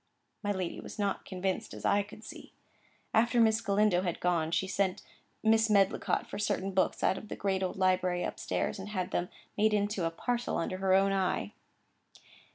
My 0.41 0.51
lady 0.51 0.79
was 0.79 0.97
not 0.97 1.25
convinced, 1.25 1.75
as 1.75 1.85
I 1.85 2.01
could 2.01 2.23
see. 2.23 2.53
After 3.13 3.39
Miss 3.39 3.61
Galindo 3.61 4.01
had 4.01 4.19
gone, 4.19 4.49
she 4.49 4.65
sent 4.65 5.03
Mrs. 5.45 5.69
Medlicott 5.69 6.25
for 6.25 6.39
certain 6.39 6.71
books 6.71 7.03
out 7.03 7.19
of 7.19 7.27
the 7.27 7.35
great 7.35 7.61
old 7.61 7.75
library 7.77 8.25
up 8.25 8.39
stairs, 8.39 8.79
and 8.79 8.89
had 8.89 9.11
them 9.11 9.29
made 9.59 9.75
up 9.75 9.77
into 9.77 10.05
a 10.05 10.09
parcel 10.09 10.57
under 10.57 10.77
her 10.77 10.95
own 10.95 11.13
eye. 11.13 11.53